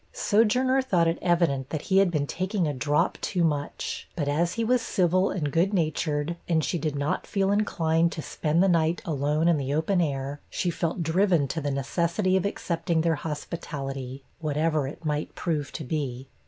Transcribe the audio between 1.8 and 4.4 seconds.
had been taking a drop too much, but